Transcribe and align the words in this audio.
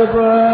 উপর 0.00 0.47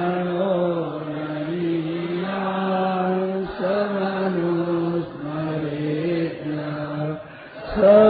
नी 0.00 1.90
सरे 7.74 8.09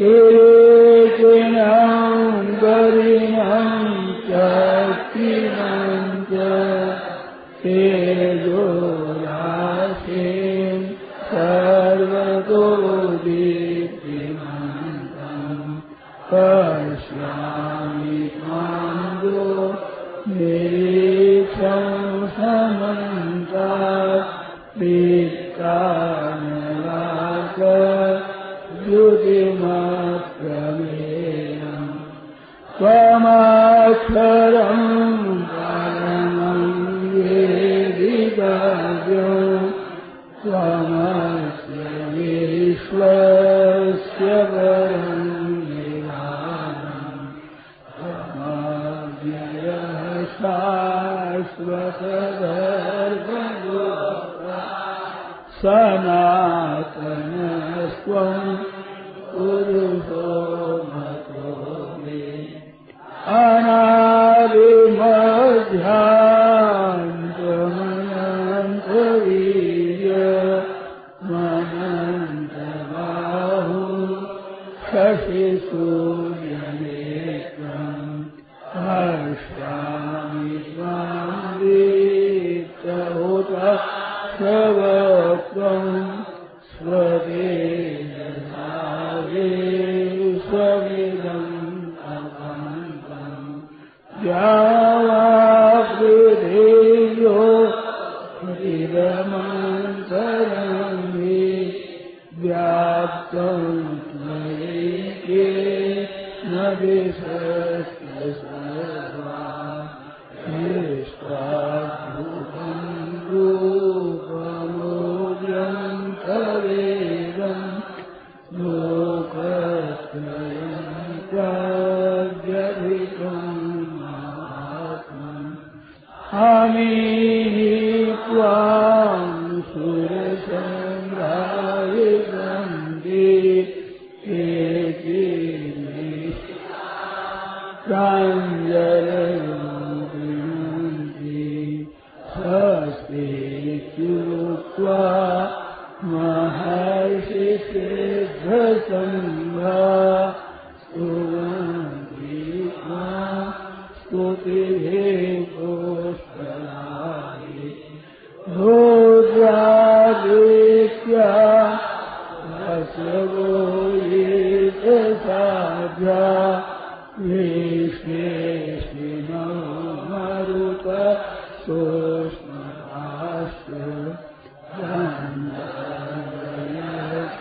ඒ 0.00 0.33
Luciana. 44.18 44.83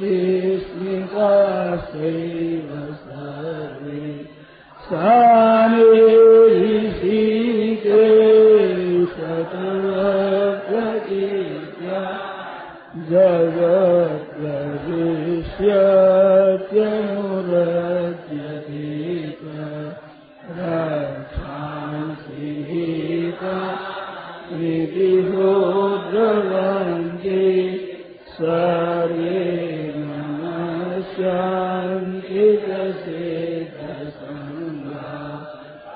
ते 0.00 0.16
स्मिता 0.64 1.30
सर्वे 1.90 4.02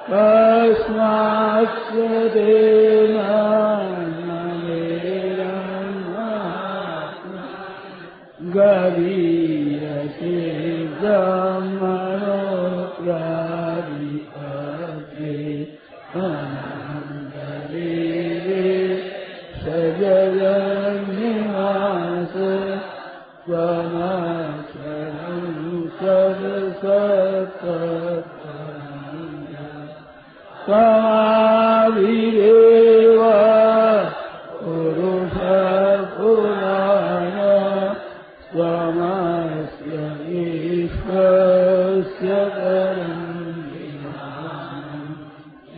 तस्मास्य 0.08 2.00
देना 2.34 3.30
गरी 8.56 9.33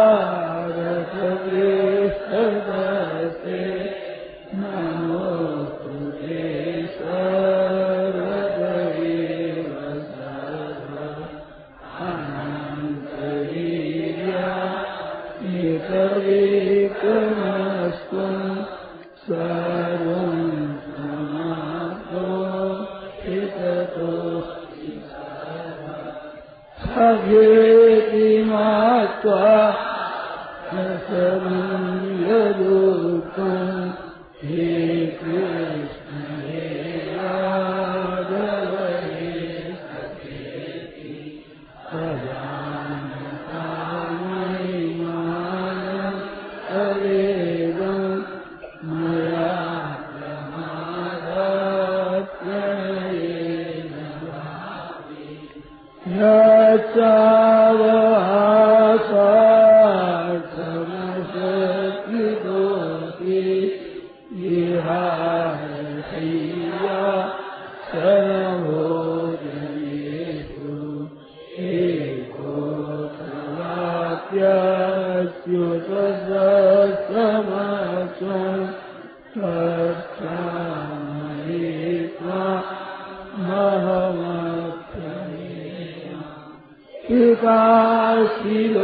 Kasih, 87.11 88.79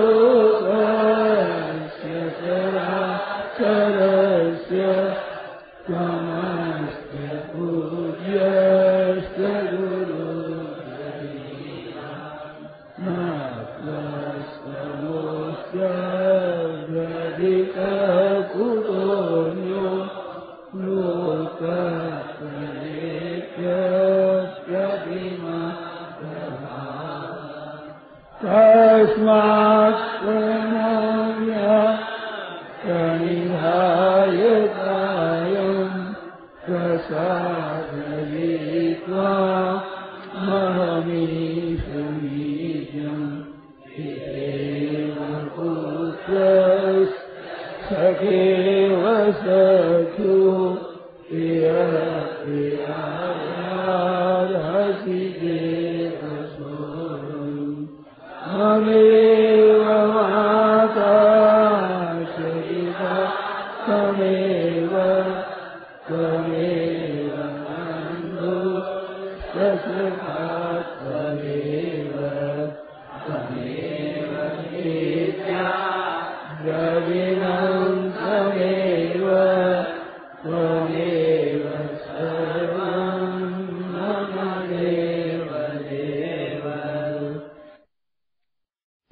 الإكرام 39.09 39.46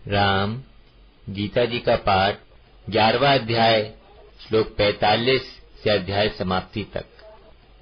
धसङ्ग 0.08 1.34
गीता 1.34 1.64
जी 1.64 1.78
का 1.78 1.96
पाठ, 1.96 2.36
ग्यारहवा 2.90 3.34
अध्याय, 3.34 3.92
श्लोक 4.48 4.66
पैतालीस 4.66 5.60
से 5.84 5.90
अध्याय 5.90 6.28
समाप्ति 6.28 6.86
तक। 6.94 7.04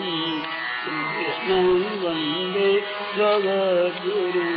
कृष्णं 1.40 1.68
वन्दे 2.00 2.70
जगद्गुरुम् 3.16 4.56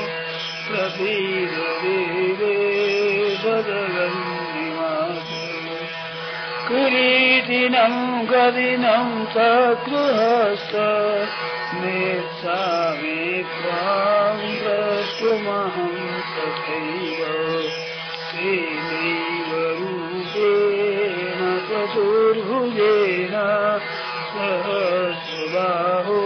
प्रसीददेवे 0.68 2.54
भगवन्निवास 3.44 5.28
किरीटिनम् 6.68 8.13
कविनं 8.30 9.08
सकृहस 9.34 10.70
नेच्छामि 11.80 13.24
त्वां 13.50 14.36
द्रष्टुमहं 14.60 15.96
तथैव 16.34 17.20
तेनैव 18.30 19.50
रूपेण 19.80 21.40
चतुर्भुजेन 21.68 23.34
सहस्रबाहो 24.34 26.22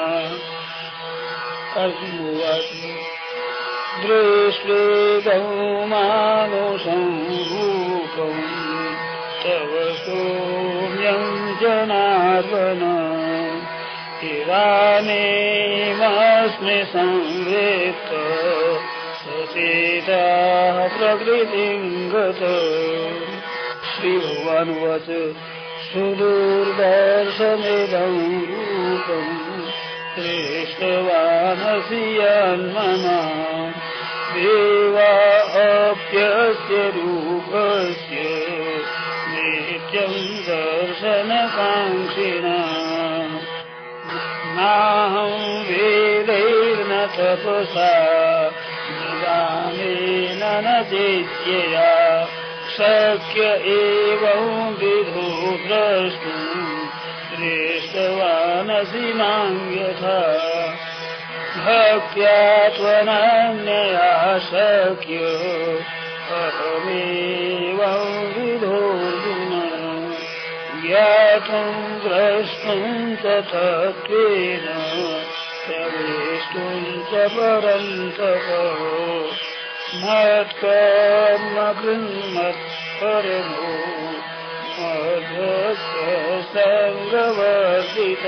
अर्जुवाच 1.84 2.72
दृष्टेदौ 4.06 5.86
मानुषम् 5.86 7.16
तव 9.46 9.72
सौम्यम् 10.06 11.56
जनार्दन। 11.62 12.84
इदानीमस्मि 14.24 16.80
संवेत्त 16.86 18.12
सचेताः 19.22 20.45
प्रकृतिम् 21.16 22.12
गत 22.12 22.40
श्रीभगवानुवाच 23.90 25.10
सुदूर्दर्शमिदम् 25.88 26.76
रूपम् 28.50 29.32
यन्मना 32.20 33.20
देवा 34.34 35.14
अप्यस्य 35.64 36.76
रूपस्य 36.96 38.16
नित्यम् 39.32 40.20
दर्शनकाङ्क्षिणा। 40.50 41.50
नाहम् 44.58 45.64
वेदैर्न 45.70 46.92
तपसा 47.18 48.15
चेत्यया 50.64 51.90
शक्य 52.76 53.48
एवं 53.72 54.46
विधो 54.80 55.26
द्रष्टुम् 55.66 56.86
दृष्टवानसि 57.32 59.12
माम् 59.20 59.60
यथा 59.76 60.20
भक्त्या 61.66 62.38
त्वनन्यया 62.78 64.14
शक्य 64.48 65.20
अहमेवं 66.40 68.08
विधोर्जुन 68.38 69.54
ज्ञातुम् 70.86 72.00
द्रष्टुम् 72.08 73.16
च 73.24 73.38
तत्त्वेन 73.52 74.66
प्रवेष्टुम् 75.68 77.02
च 77.12 77.28
परन्तप 77.36 78.48
कृन्मत्परमो 81.80 82.56
सङ्गवर्जित 86.56 88.26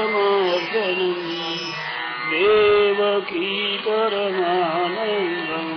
देवकी 2.31 3.51
परमानन्दम् 3.85 5.75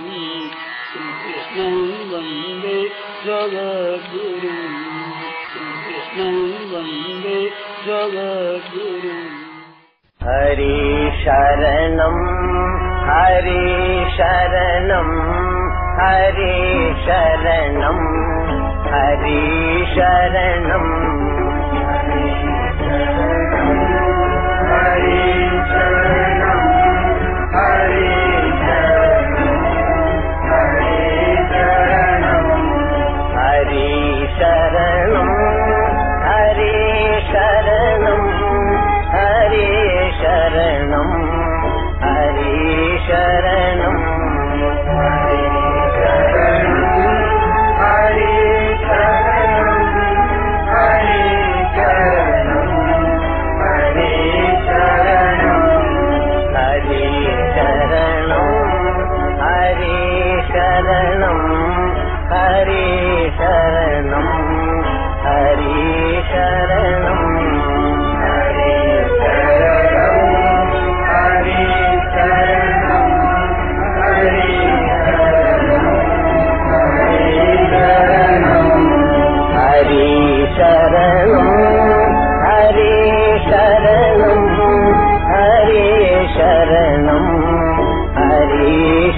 श्रीकृष्णं 0.89 1.77
वन्दे 2.09 2.79
जगद्गुरुम् 3.25 4.81
श्रीकृष्णं 5.51 6.35
वन्दे 6.73 7.39
जगद्गुरुम् 7.85 9.31
हरे 10.25 10.75
शरणम् 11.23 12.21
हरे 13.09 13.63
शरणम् 14.17 15.42
हरे 15.97 16.53
शरणम् 17.05 18.05
हरि 18.93 19.41
शरणम् 19.95 21.12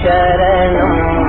शरणम् 0.06 1.25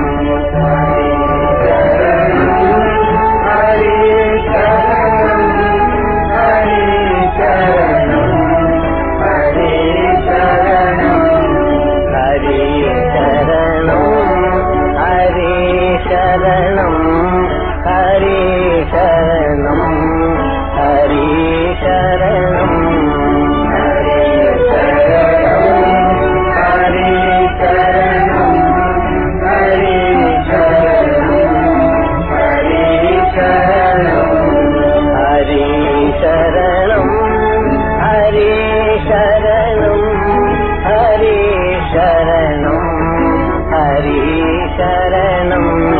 शरणम् 44.78 45.97